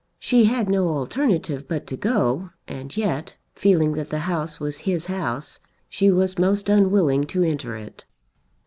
[0.17, 5.05] She had no alternative but to go, and yet, feeling that the house was his
[5.05, 8.05] house, she was most unwilling to enter it.